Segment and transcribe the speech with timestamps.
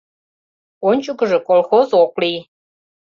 [0.89, 2.39] Ончыкыжо колхоз ок лий...